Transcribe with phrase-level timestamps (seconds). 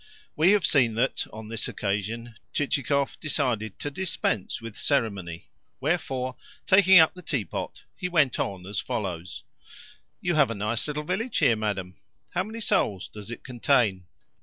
[0.35, 6.97] We have seen that, on this occasion, Chichikov decided to dispense with ceremony; wherefore, taking
[6.97, 9.43] up the teapot, he went on as follows:
[10.19, 11.97] "You have a nice little village here, madam.
[12.31, 14.07] How many souls does it contain?"